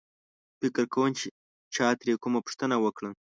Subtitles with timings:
[0.59, 1.11] فکر کوم
[1.75, 3.09] چا ترې کومه پوښتنه وکړه.